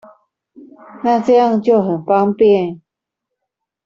[1.03, 2.81] 那這樣就很方便